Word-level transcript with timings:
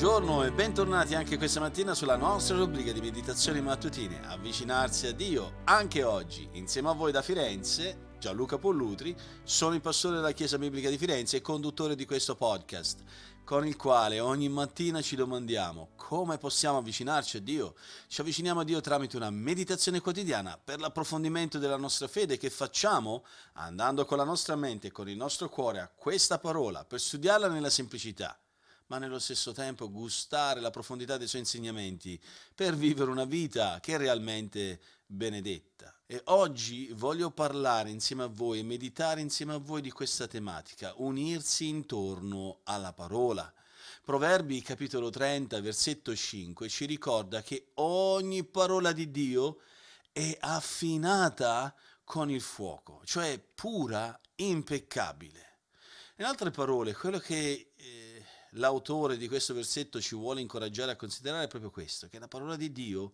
Buongiorno 0.00 0.44
e 0.44 0.52
bentornati 0.52 1.16
anche 1.16 1.36
questa 1.36 1.58
mattina 1.58 1.92
sulla 1.92 2.14
nostra 2.14 2.56
rubrica 2.56 2.92
di 2.92 3.00
meditazioni 3.00 3.60
mattutine. 3.60 4.20
Avvicinarsi 4.28 5.08
a 5.08 5.12
Dio 5.12 5.62
anche 5.64 6.04
oggi. 6.04 6.48
Insieme 6.52 6.90
a 6.90 6.92
voi 6.92 7.10
da 7.10 7.20
Firenze, 7.20 8.12
Gianluca 8.20 8.58
Pollutri, 8.58 9.16
sono 9.42 9.74
il 9.74 9.80
pastore 9.80 10.14
della 10.14 10.30
Chiesa 10.30 10.56
Biblica 10.56 10.88
di 10.88 10.98
Firenze 10.98 11.38
e 11.38 11.40
conduttore 11.40 11.96
di 11.96 12.06
questo 12.06 12.36
podcast, 12.36 13.02
con 13.42 13.66
il 13.66 13.74
quale 13.74 14.20
ogni 14.20 14.48
mattina 14.48 15.02
ci 15.02 15.16
domandiamo 15.16 15.88
come 15.96 16.38
possiamo 16.38 16.78
avvicinarci 16.78 17.38
a 17.38 17.40
Dio. 17.40 17.74
Ci 18.06 18.20
avviciniamo 18.20 18.60
a 18.60 18.64
Dio 18.64 18.80
tramite 18.80 19.16
una 19.16 19.30
meditazione 19.30 20.00
quotidiana 20.00 20.60
per 20.62 20.78
l'approfondimento 20.78 21.58
della 21.58 21.76
nostra 21.76 22.06
fede 22.06 22.38
che 22.38 22.50
facciamo 22.50 23.24
andando 23.54 24.04
con 24.04 24.16
la 24.16 24.24
nostra 24.24 24.54
mente 24.54 24.86
e 24.86 24.92
con 24.92 25.08
il 25.08 25.16
nostro 25.16 25.48
cuore 25.48 25.80
a 25.80 25.90
questa 25.92 26.38
parola 26.38 26.84
per 26.84 27.00
studiarla 27.00 27.48
nella 27.48 27.68
semplicità 27.68 28.38
ma 28.88 28.98
nello 28.98 29.18
stesso 29.18 29.52
tempo 29.52 29.90
gustare 29.90 30.60
la 30.60 30.70
profondità 30.70 31.16
dei 31.16 31.28
suoi 31.28 31.42
insegnamenti 31.42 32.20
per 32.54 32.74
vivere 32.74 33.10
una 33.10 33.24
vita 33.24 33.80
che 33.80 33.94
è 33.94 33.98
realmente 33.98 34.80
benedetta. 35.06 35.94
E 36.06 36.20
oggi 36.26 36.90
voglio 36.92 37.30
parlare 37.30 37.90
insieme 37.90 38.24
a 38.24 38.28
voi 38.28 38.60
e 38.60 38.64
meditare 38.64 39.20
insieme 39.20 39.54
a 39.54 39.58
voi 39.58 39.82
di 39.82 39.90
questa 39.90 40.26
tematica, 40.26 40.94
unirsi 40.96 41.68
intorno 41.68 42.60
alla 42.64 42.92
parola. 42.92 43.52
Proverbi 44.02 44.62
capitolo 44.62 45.10
30, 45.10 45.60
versetto 45.60 46.16
5 46.16 46.68
ci 46.68 46.86
ricorda 46.86 47.42
che 47.42 47.72
ogni 47.74 48.42
parola 48.44 48.92
di 48.92 49.10
Dio 49.10 49.60
è 50.12 50.34
affinata 50.40 51.74
con 52.04 52.30
il 52.30 52.40
fuoco, 52.40 53.02
cioè 53.04 53.38
pura, 53.38 54.18
impeccabile. 54.36 55.46
In 56.16 56.24
altre 56.24 56.50
parole, 56.50 56.94
quello 56.94 57.18
che 57.18 57.72
eh, 57.76 57.97
l'autore 58.58 59.16
di 59.16 59.28
questo 59.28 59.54
versetto 59.54 60.00
ci 60.00 60.14
vuole 60.14 60.40
incoraggiare 60.40 60.92
a 60.92 60.96
considerare 60.96 61.46
proprio 61.46 61.70
questo, 61.70 62.08
che 62.08 62.18
la 62.18 62.28
parola 62.28 62.56
di 62.56 62.70
Dio 62.72 63.12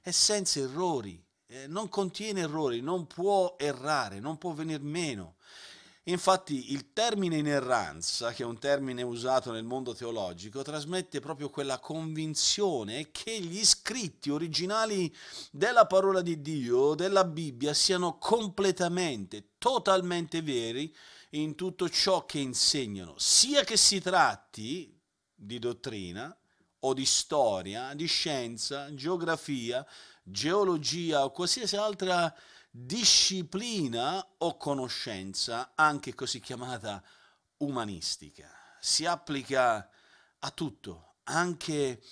è 0.00 0.10
senza 0.10 0.60
errori, 0.60 1.22
eh, 1.46 1.66
non 1.66 1.88
contiene 1.88 2.40
errori, 2.40 2.80
non 2.80 3.06
può 3.06 3.56
errare, 3.58 4.20
non 4.20 4.38
può 4.38 4.52
venir 4.52 4.80
meno. 4.80 5.36
Infatti 6.08 6.72
il 6.72 6.92
termine 6.92 7.38
inerranza, 7.38 8.32
che 8.32 8.42
è 8.42 8.46
un 8.46 8.58
termine 8.58 9.02
usato 9.02 9.50
nel 9.52 9.64
mondo 9.64 9.94
teologico, 9.94 10.60
trasmette 10.60 11.18
proprio 11.18 11.48
quella 11.48 11.78
convinzione 11.78 13.10
che 13.10 13.40
gli 13.40 13.64
scritti 13.64 14.28
originali 14.28 15.14
della 15.50 15.86
parola 15.86 16.20
di 16.20 16.42
Dio, 16.42 16.94
della 16.94 17.24
Bibbia, 17.24 17.72
siano 17.72 18.18
completamente, 18.18 19.52
totalmente 19.56 20.42
veri 20.42 20.94
in 21.34 21.54
tutto 21.54 21.88
ciò 21.88 22.26
che 22.26 22.38
insegnano, 22.38 23.14
sia 23.18 23.64
che 23.64 23.76
si 23.76 24.00
tratti 24.00 24.96
di 25.34 25.58
dottrina 25.58 26.36
o 26.80 26.92
di 26.92 27.04
storia, 27.04 27.94
di 27.94 28.06
scienza, 28.06 28.92
geografia, 28.94 29.84
geologia 30.22 31.24
o 31.24 31.30
qualsiasi 31.30 31.76
altra 31.76 32.32
disciplina 32.70 34.26
o 34.38 34.56
conoscenza, 34.56 35.72
anche 35.74 36.14
così 36.14 36.40
chiamata 36.40 37.02
umanistica. 37.58 38.50
Si 38.78 39.04
applica 39.04 39.88
a 40.38 40.50
tutto, 40.50 41.14
anche 41.24 42.02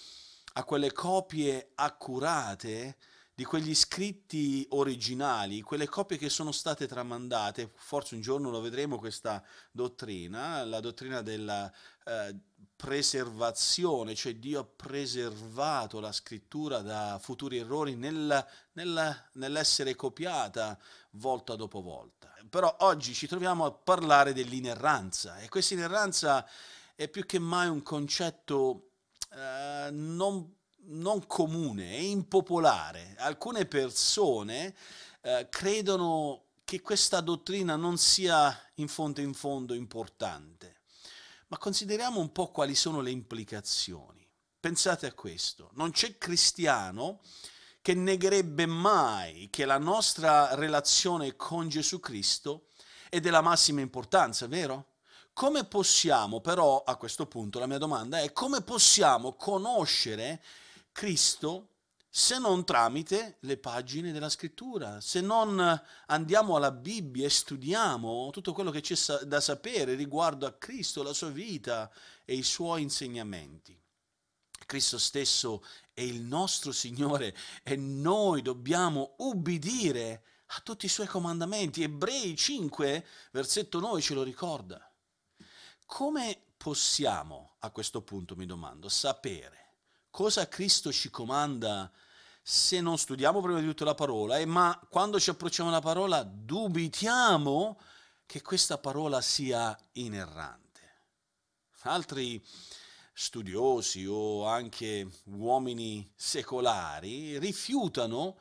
a 0.55 0.65
quelle 0.65 0.93
copie 0.93 1.73
accurate 1.75 2.97
di 3.35 3.45
quegli 3.45 3.75
scritti 3.75 4.67
originali, 4.71 5.63
quelle 5.63 5.89
copie 5.89 6.19
che 6.19 6.29
sono 6.29 6.53
state 6.53 6.87
tramandate, 6.87 7.71
forse 7.75 8.15
un 8.15 8.21
giorno 8.21 8.51
lo 8.51 8.61
vedremo 8.61 8.99
questa 8.99 9.43
dottrina, 9.71 10.65
la 10.65 10.81
dottrina 10.81 11.23
della 11.23 11.73
eh, 12.05 12.37
preservazione, 12.77 14.15
cioè 14.15 14.35
Dio 14.35 14.61
ha 14.61 14.65
preservato 14.65 15.99
la 15.99 16.13
scrittura 16.13 16.81
da 16.81 17.19
futuri 17.23 17.59
errori 17.59 17.95
nel, 17.95 18.45
nel, 18.73 19.29
nell'essere 19.35 19.95
copiata 19.95 20.79
volta 21.13 21.57
dopo 21.57 21.81
volta. 21.81 22.35
Però 22.51 22.75
oggi 22.81 23.15
ci 23.15 23.27
troviamo 23.27 23.65
a 23.65 23.73
parlare 23.73 24.35
dell'inerranza 24.35 25.39
e 25.39 25.49
questa 25.49 25.75
inerranza 25.75 26.47
è 26.95 27.09
più 27.09 27.25
che 27.25 27.39
mai 27.39 27.69
un 27.69 27.83
concetto 27.83 28.91
eh, 29.33 29.89
non 29.91 30.55
non 30.85 31.27
comune, 31.27 31.93
è 31.93 31.99
impopolare. 31.99 33.15
Alcune 33.19 33.67
persone 33.67 34.75
eh, 35.21 35.47
credono 35.51 36.45
che 36.65 36.81
questa 36.81 37.21
dottrina 37.21 37.77
non 37.77 37.99
sia 37.99 38.57
in 38.77 38.89
fondo 38.89 39.21
in 39.21 39.35
fondo 39.35 39.75
importante. 39.75 40.81
Ma 41.49 41.59
consideriamo 41.59 42.19
un 42.19 42.33
po' 42.33 42.51
quali 42.51 42.75
sono 42.75 43.01
le 43.01 43.11
implicazioni. 43.11 44.27
Pensate 44.59 45.07
a 45.07 45.13
questo, 45.13 45.71
non 45.75 45.91
c'è 45.91 46.17
cristiano 46.17 47.21
che 47.83 47.95
negherebbe 47.95 48.65
mai 48.65 49.49
che 49.51 49.65
la 49.65 49.79
nostra 49.79 50.55
relazione 50.55 51.35
con 51.35 51.69
Gesù 51.69 51.99
Cristo 51.99 52.69
è 53.11 53.21
della 53.21 53.41
massima 53.41 53.81
importanza, 53.81 54.47
vero? 54.47 54.93
Come 55.33 55.65
possiamo 55.65 56.41
però, 56.41 56.83
a 56.85 56.97
questo 56.97 57.27
punto 57.27 57.59
la 57.59 57.67
mia 57.67 57.79
domanda 57.79 58.21
è, 58.21 58.33
come 58.33 58.63
possiamo 58.63 59.35
conoscere 59.35 60.43
Cristo 60.93 61.73
se 62.15 62.39
non 62.39 62.63
tramite 62.67 63.39
le 63.41 63.57
pagine 63.57 64.13
della 64.13 64.29
scrittura, 64.29 65.01
se 65.01 65.23
non 65.23 65.83
andiamo 66.09 66.57
alla 66.57 66.71
Bibbia 66.71 67.25
e 67.25 67.31
studiamo 67.31 68.29
tutto 68.31 68.53
quello 68.53 68.71
che 68.71 68.83
c'è 68.83 69.25
da 69.25 69.41
sapere 69.41 69.95
riguardo 69.95 70.45
a 70.45 70.53
Cristo, 70.53 71.03
la 71.03 71.15
sua 71.15 71.31
vita 71.31 71.91
e 72.27 72.35
i 72.35 72.43
suoi 72.43 72.83
insegnamenti. 72.83 73.81
Cristo 74.67 74.99
stesso 74.99 75.65
è 75.95 76.03
il 76.03 76.21
nostro 76.21 76.71
Signore 76.71 77.35
e 77.63 77.77
noi 77.77 78.43
dobbiamo 78.43 79.15
ubbidire 79.19 80.25
a 80.49 80.61
tutti 80.63 80.85
i 80.85 80.91
suoi 80.91 81.07
comandamenti. 81.07 81.83
Ebrei 81.83 82.37
5, 82.37 83.07
versetto 83.31 83.81
9 83.81 84.03
ce 84.03 84.13
lo 84.13 84.23
ricorda. 84.23 84.87
Come 85.87 86.43
possiamo, 86.59 87.55
a 87.61 87.71
questo 87.71 88.03
punto 88.03 88.37
mi 88.37 88.45
domando, 88.45 88.91
sapere 88.91 89.72
cosa 90.13 90.47
Cristo 90.47 90.93
ci 90.93 91.09
comanda 91.09 91.91
se 92.43 92.83
non 92.83 92.99
studiamo 92.99 93.41
prima 93.41 93.61
di 93.61 93.67
tutto 93.67 93.85
la 93.85 93.95
parola, 93.95 94.39
eh, 94.39 94.45
ma 94.45 94.79
quando 94.91 95.19
ci 95.19 95.31
approcciamo 95.31 95.71
alla 95.71 95.81
parola 95.81 96.23
dubitiamo 96.23 97.81
che 98.27 98.43
questa 98.43 98.77
parola 98.77 99.23
sia 99.23 99.77
inerrante. 99.93 100.81
Altri 101.85 102.45
studiosi 103.15 104.05
o 104.07 104.47
anche 104.47 105.09
uomini 105.25 106.13
secolari 106.15 107.39
rifiutano 107.39 108.39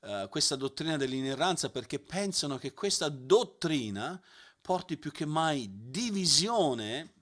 eh, 0.00 0.26
questa 0.30 0.56
dottrina 0.56 0.96
dell'inerranza 0.96 1.68
perché 1.68 1.98
pensano 1.98 2.56
che 2.56 2.72
questa 2.72 3.10
dottrina 3.10 4.20
porti 4.60 4.96
più 4.96 5.12
che 5.12 5.26
mai 5.26 5.68
divisione 5.70 7.12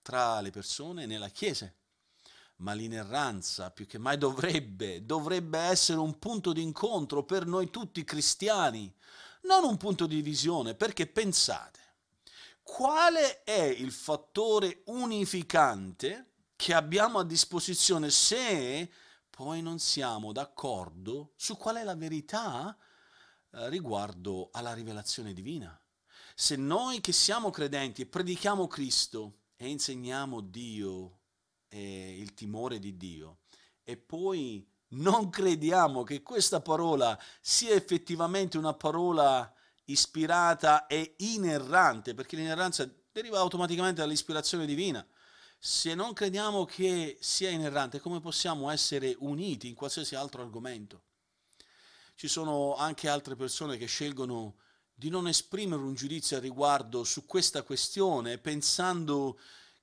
tra 0.00 0.40
le 0.40 0.50
persone 0.50 1.04
nella 1.04 1.28
Chiesa 1.28 1.70
ma 2.58 2.72
l'inerranza 2.72 3.70
più 3.70 3.86
che 3.86 3.98
mai 3.98 4.18
dovrebbe, 4.18 5.04
dovrebbe 5.04 5.58
essere 5.58 5.98
un 5.98 6.18
punto 6.18 6.52
di 6.52 6.62
incontro 6.62 7.24
per 7.24 7.46
noi 7.46 7.70
tutti 7.70 8.04
cristiani, 8.04 8.92
non 9.42 9.64
un 9.64 9.76
punto 9.76 10.06
di 10.06 10.16
divisione, 10.16 10.74
perché 10.74 11.06
pensate, 11.06 11.78
quale 12.62 13.42
è 13.44 13.62
il 13.62 13.92
fattore 13.92 14.82
unificante 14.86 16.32
che 16.56 16.74
abbiamo 16.74 17.20
a 17.20 17.24
disposizione 17.24 18.10
se 18.10 18.90
poi 19.30 19.62
non 19.62 19.78
siamo 19.78 20.32
d'accordo 20.32 21.32
su 21.36 21.56
qual 21.56 21.76
è 21.76 21.84
la 21.84 21.94
verità 21.94 22.76
eh, 23.52 23.68
riguardo 23.68 24.48
alla 24.52 24.74
rivelazione 24.74 25.32
divina? 25.32 25.80
Se 26.34 26.56
noi 26.56 27.00
che 27.00 27.12
siamo 27.12 27.50
credenti 27.50 28.02
e 28.02 28.06
predichiamo 28.06 28.66
Cristo 28.66 29.38
e 29.56 29.68
insegniamo 29.68 30.40
Dio 30.40 31.18
eh, 31.68 32.16
il 32.18 32.34
timore 32.34 32.78
di 32.78 32.96
Dio 32.96 33.38
e 33.84 33.96
poi 33.96 34.66
non 34.90 35.30
crediamo 35.30 36.02
che 36.02 36.22
questa 36.22 36.60
parola 36.60 37.18
sia 37.40 37.74
effettivamente 37.74 38.56
una 38.56 38.74
parola 38.74 39.52
ispirata 39.86 40.86
e 40.86 41.14
inerrante, 41.18 42.14
perché 42.14 42.36
l'inerranza 42.36 42.90
deriva 43.10 43.38
automaticamente 43.38 44.00
dall'ispirazione 44.00 44.66
divina. 44.66 45.06
Se 45.58 45.94
non 45.94 46.12
crediamo 46.12 46.64
che 46.64 47.16
sia 47.20 47.50
inerrante, 47.50 48.00
come 48.00 48.20
possiamo 48.20 48.70
essere 48.70 49.16
uniti 49.18 49.68
in 49.68 49.74
qualsiasi 49.74 50.14
altro 50.14 50.42
argomento? 50.42 51.02
Ci 52.14 52.28
sono 52.28 52.76
anche 52.76 53.08
altre 53.08 53.36
persone 53.36 53.76
che 53.76 53.86
scelgono 53.86 54.56
di 54.94 55.08
non 55.08 55.28
esprimere 55.28 55.82
un 55.82 55.94
giudizio 55.94 56.36
a 56.36 56.40
riguardo 56.40 57.04
su 57.04 57.26
questa 57.26 57.62
questione, 57.62 58.38
pensando 58.38 59.38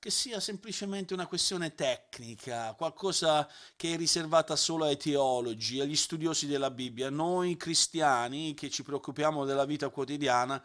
che 0.06 0.12
sia 0.12 0.40
semplicemente 0.40 1.16
una 1.16 1.26
questione 1.26 1.74
tecnica, 1.74 2.76
qualcosa 2.76 3.50
che 3.76 3.96
è 3.96 3.98
riservata 3.98 4.56
solo 4.56 4.86
ai 4.86 4.98
teologi, 4.98 5.80
agli 5.80 5.96
studiosi 5.96 6.46
della 6.46 6.70
Bibbia, 6.70 7.10
noi 7.10 7.58
cristiani 7.58 8.54
che 8.54 8.70
ci 8.70 8.84
preoccupiamo 8.84 9.46
della 9.46 9.66
vita 9.66 9.90
quotidiana, 9.90 10.64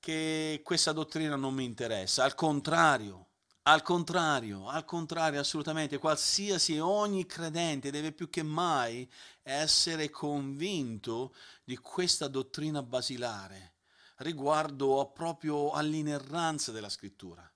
che 0.00 0.62
questa 0.64 0.92
dottrina 0.92 1.36
non 1.36 1.52
mi 1.52 1.64
interessa. 1.64 2.24
Al 2.24 2.34
contrario, 2.34 3.26
Al 3.64 3.82
contrario, 3.82 4.68
al 4.68 4.86
contrario, 4.86 5.40
assolutamente, 5.40 5.98
qualsiasi 5.98 6.76
e 6.76 6.80
ogni 6.80 7.26
credente 7.26 7.90
deve 7.90 8.12
più 8.12 8.30
che 8.30 8.42
mai 8.42 9.06
essere 9.42 10.08
convinto 10.08 11.34
di 11.62 11.76
questa 11.76 12.26
dottrina 12.28 12.82
basilare 12.82 13.74
riguardo 14.20 15.10
proprio 15.14 15.72
all'inerranza 15.72 16.72
della 16.72 16.88
scrittura. 16.88 17.52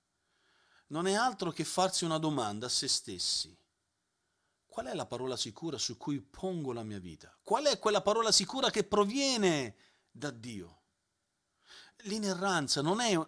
Non 0.92 1.06
è 1.06 1.14
altro 1.14 1.50
che 1.52 1.64
farsi 1.64 2.04
una 2.04 2.18
domanda 2.18 2.66
a 2.66 2.68
se 2.68 2.86
stessi. 2.86 3.56
Qual 4.66 4.84
è 4.84 4.94
la 4.94 5.06
parola 5.06 5.38
sicura 5.38 5.78
su 5.78 5.96
cui 5.96 6.20
pongo 6.20 6.74
la 6.74 6.82
mia 6.82 6.98
vita? 6.98 7.34
Qual 7.42 7.64
è 7.64 7.78
quella 7.78 8.02
parola 8.02 8.30
sicura 8.30 8.68
che 8.68 8.84
proviene 8.84 9.74
da 10.10 10.30
Dio? 10.30 10.80
L'inerranza 12.02 12.82
non 12.82 13.00
è 13.00 13.18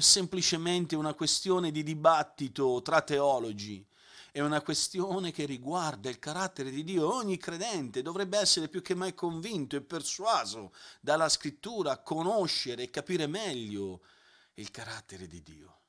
semplicemente 0.00 0.96
una 0.96 1.14
questione 1.14 1.70
di 1.70 1.82
dibattito 1.82 2.82
tra 2.82 3.00
teologi, 3.00 3.86
è 4.30 4.40
una 4.40 4.60
questione 4.60 5.30
che 5.30 5.46
riguarda 5.46 6.10
il 6.10 6.18
carattere 6.18 6.70
di 6.70 6.84
Dio. 6.84 7.10
Ogni 7.10 7.38
credente 7.38 8.02
dovrebbe 8.02 8.36
essere 8.36 8.68
più 8.68 8.82
che 8.82 8.94
mai 8.94 9.14
convinto 9.14 9.76
e 9.76 9.80
persuaso 9.80 10.74
dalla 11.00 11.30
scrittura 11.30 11.92
a 11.92 12.02
conoscere 12.02 12.82
e 12.82 12.90
capire 12.90 13.26
meglio 13.26 14.02
il 14.54 14.70
carattere 14.70 15.26
di 15.26 15.42
Dio. 15.42 15.83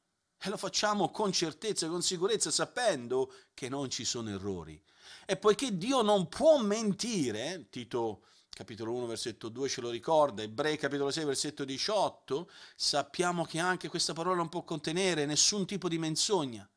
E 0.46 0.50
lo 0.50 0.58
facciamo 0.58 1.10
con 1.10 1.32
certezza, 1.32 1.88
con 1.88 2.04
sicurezza, 2.04 2.52
sapendo 2.52 3.34
che 3.56 3.68
non 3.68 3.90
ci 3.90 4.06
sono 4.06 4.30
errori. 4.30 4.80
E 5.26 5.38
poiché 5.38 5.76
Dio 5.76 6.04
non 6.04 6.28
può 6.30 6.62
mentire, 6.62 7.66
Tito 7.72 8.26
capitolo 8.52 8.94
1 8.94 9.08
versetto 9.08 9.50
2 9.50 9.68
ce 9.68 9.82
lo 9.82 9.90
ricorda, 9.90 10.44
Ebrei 10.44 10.78
capitolo 10.78 11.10
6 11.10 11.26
versetto 11.26 11.66
18, 11.66 12.48
sappiamo 12.76 13.44
che 13.44 13.58
anche 13.58 13.90
questa 13.90 14.14
parola 14.14 14.36
non 14.36 14.50
può 14.50 14.64
contenere 14.64 15.26
nessun 15.26 15.66
tipo 15.66 15.90
di 15.90 15.98
menzogna. 15.98 16.70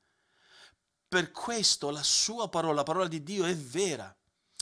Per 1.06 1.30
questo 1.30 1.90
la 1.90 2.02
sua 2.02 2.48
parola, 2.48 2.76
la 2.76 2.82
parola 2.84 3.06
di 3.06 3.22
Dio 3.22 3.44
è 3.44 3.54
vera. 3.54 4.16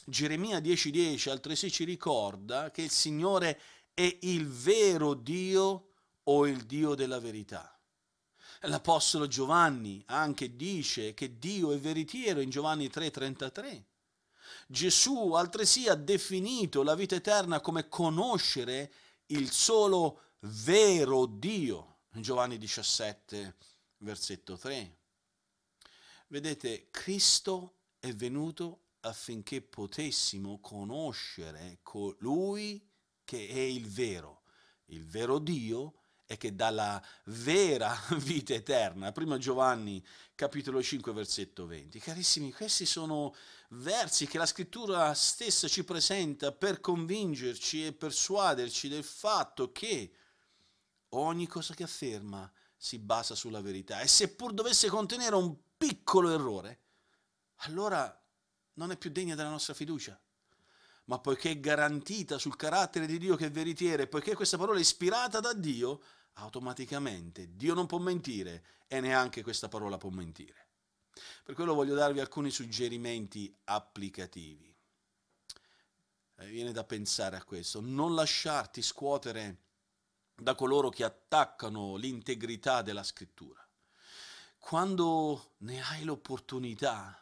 Geremia 0.05 0.59
10:10 0.59 0.91
10, 0.91 1.31
altresì 1.31 1.71
ci 1.71 1.85
ricorda 1.85 2.73
che 2.73 2.83
il 2.83 2.91
Signore 2.91 3.61
è 3.95 4.19
il 4.23 4.49
vero 4.49 5.15
Dio 5.15 5.91
o 6.25 6.47
il 6.49 6.65
Dio 6.65 6.97
della 6.97 7.21
verità. 7.21 7.76
L'Apostolo 8.63 9.27
Giovanni 9.27 10.03
anche 10.07 10.57
dice 10.57 11.15
che 11.15 11.39
Dio 11.39 11.73
è 11.73 11.79
veritiero 11.79 12.41
in 12.41 12.51
Giovanni 12.51 12.89
3:33. 12.89 13.85
Gesù 14.67 15.33
altresì 15.33 15.89
ha 15.89 15.95
definito 15.95 16.83
la 16.83 16.95
vita 16.95 17.15
eterna 17.15 17.61
come 17.61 17.89
conoscere 17.89 18.93
il 19.27 19.51
solo 19.51 20.21
vero 20.41 21.27
Dio. 21.27 21.99
Giovanni 22.11 22.57
17, 22.59 23.57
versetto 23.99 24.57
3. 24.57 24.97
Vedete, 26.29 26.89
Cristo 26.91 27.75
è 28.01 28.13
venuto 28.13 28.81
affinché 29.01 29.61
potessimo 29.61 30.59
conoscere 30.61 31.79
colui 31.83 32.85
che 33.25 33.49
è 33.49 33.59
il 33.59 33.89
vero, 33.89 34.43
il 34.87 35.05
vero 35.05 35.39
Dio 35.39 35.95
e 36.27 36.37
che 36.37 36.55
dà 36.55 36.71
la 36.71 37.03
vera 37.25 37.97
vita 38.19 38.53
eterna. 38.53 39.13
Prima 39.13 39.39
Giovanni 39.39 40.05
capitolo 40.35 40.83
5 40.83 41.13
versetto 41.13 41.67
20. 41.67 41.99
Carissimi, 42.01 42.53
questi 42.53 42.85
sono 42.85 43.35
versi 43.71 44.27
che 44.27 44.39
la 44.39 44.47
scrittura 44.47 45.15
stessa 45.15 45.69
ci 45.69 45.85
presenta 45.85 46.53
per 46.53 46.81
convincerci 46.81 47.87
e 47.87 47.93
persuaderci 47.93 48.89
del 48.89 49.05
fatto 49.05 49.73
che 49.73 50.13
ogni 51.11 51.47
cosa 51.47 51.75
che 51.75 51.85
afferma 51.85 52.51
si 52.77 52.99
basa 52.99 53.35
sulla 53.35 53.61
verità 53.61 54.01
e 54.01 54.07
seppur 54.07 54.53
dovesse 54.53 54.89
contenere 54.89 55.35
un 55.35 55.57
piccolo 55.77 56.31
errore, 56.31 56.81
allora 57.61 58.23
non 58.75 58.91
è 58.91 58.97
più 58.97 59.11
degna 59.11 59.35
della 59.35 59.49
nostra 59.49 59.75
fiducia. 59.75 60.19
Ma 61.05 61.19
poiché 61.21 61.53
è 61.53 61.61
garantita 61.61 62.37
sul 62.37 62.57
carattere 62.57 63.07
di 63.07 63.19
Dio 63.19 63.37
che 63.37 63.47
è 63.47 63.51
veritiero 63.51 64.03
e 64.03 64.09
poiché 64.09 64.35
questa 64.35 64.59
parola 64.59 64.79
è 64.79 64.83
ispirata 64.83 65.39
da 65.39 65.53
Dio, 65.53 66.03
automaticamente 66.39 67.55
Dio 67.55 67.75
non 67.75 67.87
può 67.87 67.99
mentire 67.99 68.65
e 68.87 69.01
neanche 69.01 69.43
questa 69.43 69.69
parola 69.69 69.99
può 69.99 70.11
mentire. 70.11 70.69
Per 71.45 71.55
quello 71.55 71.75
voglio 71.75 71.95
darvi 71.95 72.21
alcuni 72.21 72.51
suggerimenti 72.51 73.55
applicativi. 73.65 74.75
Eh, 76.39 76.47
viene 76.49 76.73
da 76.73 76.85
pensare 76.85 77.37
a 77.37 77.45
questo, 77.45 77.81
non 77.81 78.15
lasciarti 78.15 78.83
scuotere 78.83 79.65
da 80.35 80.55
coloro 80.55 80.91
che 80.91 81.05
attaccano 81.05 81.97
l'integrità 81.97 82.83
della 82.83 83.03
scrittura 83.03 83.67
quando 84.67 85.53
ne 85.59 85.81
hai 85.81 86.03
l'opportunità, 86.03 87.17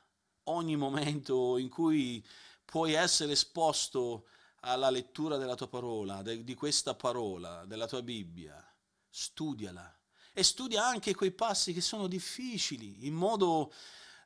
ogni 0.45 0.77
momento 0.77 1.59
in 1.59 1.69
cui 1.69 2.27
puoi 2.65 2.95
essere 2.95 3.33
esposto 3.33 4.29
alla 4.61 4.89
lettura 4.89 5.37
della 5.37 5.55
tua 5.55 5.69
parola, 5.69 6.23
de, 6.23 6.43
di 6.43 6.55
questa 6.55 6.95
parola, 6.95 7.67
della 7.67 7.87
tua 7.87 8.01
Bibbia, 8.01 8.74
studiala 9.17 9.97
e 10.33 10.43
studia 10.43 10.85
anche 10.85 11.15
quei 11.15 11.31
passi 11.31 11.73
che 11.73 11.81
sono 11.81 12.09
difficili, 12.09 13.07
in 13.07 13.15
modo 13.15 13.73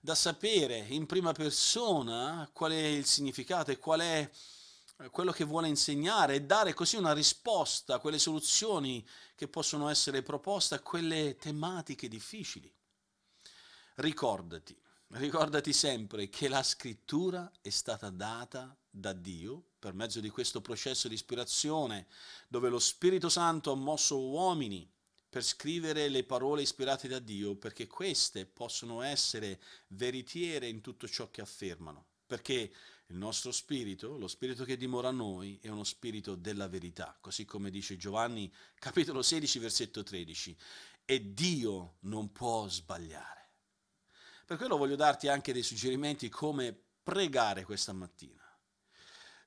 da 0.00 0.14
sapere 0.14 0.78
in 0.78 1.04
prima 1.04 1.32
persona 1.32 2.48
qual 2.54 2.72
è 2.72 2.86
il 2.86 3.04
significato 3.04 3.70
e 3.70 3.78
qual 3.78 4.00
è 4.00 4.30
quello 5.10 5.30
che 5.30 5.44
vuole 5.44 5.68
insegnare 5.68 6.36
e 6.36 6.42
dare 6.42 6.72
così 6.72 6.96
una 6.96 7.12
risposta 7.12 7.96
a 7.96 7.98
quelle 7.98 8.18
soluzioni 8.18 9.06
che 9.34 9.46
possono 9.46 9.90
essere 9.90 10.22
proposte 10.22 10.76
a 10.76 10.80
quelle 10.80 11.36
tematiche 11.36 12.08
difficili. 12.08 12.72
Ricordati, 13.96 14.80
ricordati 15.08 15.74
sempre 15.74 16.30
che 16.30 16.48
la 16.48 16.62
scrittura 16.62 17.52
è 17.60 17.68
stata 17.68 18.08
data 18.08 18.74
da 18.98 19.12
Dio 19.12 19.62
per 19.78 19.94
mezzo 19.94 20.20
di 20.20 20.28
questo 20.28 20.60
processo 20.60 21.08
di 21.08 21.14
ispirazione 21.14 22.06
dove 22.48 22.68
lo 22.68 22.78
Spirito 22.78 23.28
Santo 23.28 23.70
ha 23.70 23.76
mosso 23.76 24.18
uomini 24.18 24.90
per 25.28 25.44
scrivere 25.44 26.08
le 26.08 26.24
parole 26.24 26.62
ispirate 26.62 27.06
da 27.06 27.18
Dio 27.18 27.54
perché 27.54 27.86
queste 27.86 28.46
possono 28.46 29.02
essere 29.02 29.60
veritiere 29.88 30.68
in 30.68 30.80
tutto 30.80 31.06
ciò 31.06 31.30
che 31.30 31.42
affermano. 31.42 32.06
Perché 32.26 32.72
il 33.06 33.16
nostro 33.16 33.52
spirito, 33.52 34.18
lo 34.18 34.28
spirito 34.28 34.64
che 34.64 34.76
dimora 34.76 35.08
a 35.08 35.12
noi, 35.12 35.58
è 35.62 35.68
uno 35.68 35.84
spirito 35.84 36.34
della 36.34 36.68
verità, 36.68 37.16
così 37.20 37.44
come 37.44 37.70
dice 37.70 37.96
Giovanni 37.96 38.52
capitolo 38.74 39.22
16 39.22 39.58
versetto 39.58 40.02
13. 40.02 40.56
E 41.04 41.32
Dio 41.32 41.96
non 42.00 42.32
può 42.32 42.68
sbagliare. 42.68 43.50
Per 44.44 44.56
quello 44.56 44.76
voglio 44.76 44.96
darti 44.96 45.28
anche 45.28 45.52
dei 45.52 45.62
suggerimenti 45.62 46.28
come 46.28 46.78
pregare 47.02 47.64
questa 47.64 47.92
mattina. 47.92 48.47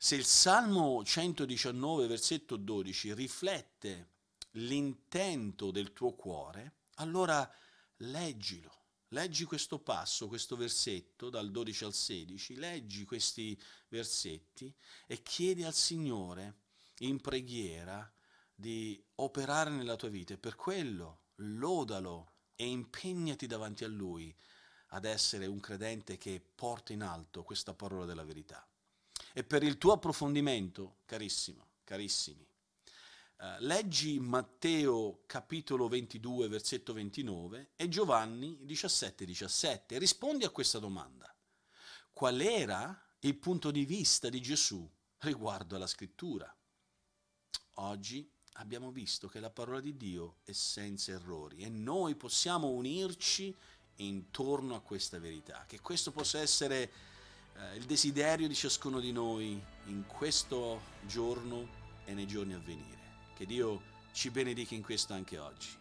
Se 0.04 0.16
il 0.16 0.26
Salmo 0.26 1.04
119, 1.04 2.08
versetto 2.08 2.56
12, 2.56 3.14
riflette 3.14 4.14
l'intento 4.54 5.70
del 5.70 5.94
tuo 5.94 6.16
cuore, 6.16 6.78
allora 6.96 7.48
leggilo. 7.98 8.86
Leggi 9.10 9.44
questo 9.44 9.78
passo, 9.78 10.28
questo 10.28 10.56
versetto 10.56 11.30
dal 11.30 11.52
12 11.52 11.84
al 11.84 11.94
16, 11.94 12.56
leggi 12.56 13.06
questi 13.06 13.56
versetti 13.90 14.74
e 15.06 15.22
chiedi 15.22 15.64
al 15.64 15.76
Signore 15.76 16.62
in 17.02 17.22
preghiera 17.22 18.12
di 18.56 19.00
operare 19.18 19.70
nella 19.70 19.98
tua 19.98 20.10
vita 20.10 20.34
e 20.34 20.40
per 20.40 20.56
quello 20.56 21.26
lodalo 21.36 22.32
e 22.56 22.66
impegnati 22.66 23.46
davanti 23.46 23.84
a 23.84 23.88
Lui 23.88 24.36
ad 24.94 25.06
essere 25.06 25.46
un 25.46 25.60
credente 25.60 26.18
che 26.18 26.42
porta 26.56 26.92
in 26.92 27.04
alto 27.04 27.44
questa 27.44 27.76
parola 27.76 28.06
della 28.06 28.24
verità. 28.24 28.66
E 29.34 29.44
per 29.44 29.64
il 29.64 29.78
tuo 29.78 29.94
approfondimento, 29.94 30.98
carissimo, 31.06 31.68
carissimi, 31.84 32.46
eh, 33.42 33.60
leggi 33.62 34.20
Matteo 34.20 35.24
capitolo 35.26 35.88
22, 35.88 36.48
versetto 36.48 36.94
29 36.94 37.72
e 37.76 37.90
Giovanni 37.90 38.58
17, 38.62 39.26
17 39.26 39.96
e 39.96 39.98
rispondi 39.98 40.44
a 40.44 40.50
questa 40.50 40.78
domanda. 40.78 41.34
Qual 42.14 42.40
era 42.40 42.96
il 43.22 43.36
punto 43.38 43.72
di 43.72 43.86
vista 43.86 44.30
di 44.30 44.42
Gesù 44.42 44.88
riguardo 45.20 45.76
alla 45.76 45.88
scrittura? 45.88 46.56
Oggi 47.76 48.30
abbiamo 48.54 48.92
visto 48.92 49.28
che 49.28 49.40
la 49.40 49.50
parola 49.50 49.80
di 49.80 49.98
Dio 49.98 50.38
è 50.44 50.52
senza 50.52 51.12
errori 51.12 51.64
e 51.64 51.70
noi 51.70 52.16
possiamo 52.16 52.68
unirci 52.68 53.56
intorno 53.96 54.76
a 54.76 54.82
questa 54.82 55.20
verità. 55.20 55.66
Che 55.68 55.80
questo 55.80 56.12
possa 56.12 56.40
essere 56.40 56.92
eh, 57.62 57.76
il 57.78 57.86
desiderio 57.86 58.48
di 58.48 58.56
ciascuno 58.56 59.00
di 59.00 59.12
noi 59.12 59.62
in 59.86 60.06
questo 60.06 60.82
giorno 61.06 61.68
e 62.06 62.14
nei 62.14 62.28
giorni 62.28 62.54
a 62.54 62.60
venire. 62.60 63.00
Che 63.36 63.46
Dio 63.46 63.82
ci 64.12 64.30
benedica 64.30 64.76
in 64.76 64.82
questo 64.82 65.14
anche 65.14 65.38
oggi. 65.38 65.81